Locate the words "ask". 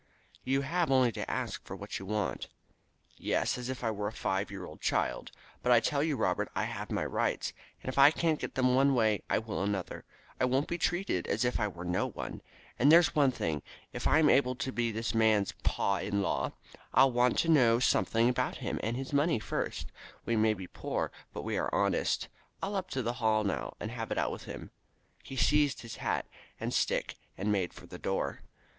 1.29-1.63